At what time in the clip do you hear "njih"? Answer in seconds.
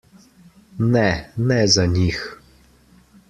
1.93-2.19